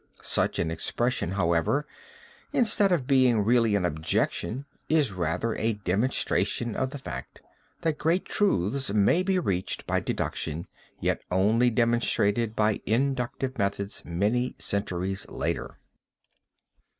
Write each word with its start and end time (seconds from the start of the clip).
Such 0.23 0.57
an 0.57 0.71
expression, 0.71 1.29
however, 1.33 1.85
instead 2.51 2.91
of 2.91 3.05
being 3.05 3.45
really 3.45 3.75
an 3.75 3.85
objection 3.85 4.65
is 4.89 5.13
rather 5.13 5.53
a 5.57 5.73
demonstration 5.73 6.75
of 6.75 6.89
the 6.89 6.97
fact 6.97 7.39
that 7.81 7.99
great 7.99 8.25
truths 8.25 8.91
may 8.91 9.21
be 9.21 9.37
reached 9.37 9.85
by 9.85 9.99
deduction 9.99 10.65
yet 10.99 11.21
only 11.29 11.69
demonstrated 11.69 12.55
by 12.55 12.81
inductive 12.87 13.59
methods 13.59 14.01
many 14.03 14.55
centuries 14.57 15.29
later. 15.29 15.77